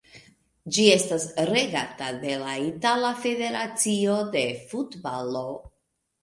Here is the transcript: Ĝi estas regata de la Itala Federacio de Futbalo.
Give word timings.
Ĝi 0.77 0.85
estas 0.93 1.27
regata 1.49 2.07
de 2.23 2.37
la 2.45 2.55
Itala 2.69 3.11
Federacio 3.27 4.17
de 4.37 4.43
Futbalo. 4.73 5.45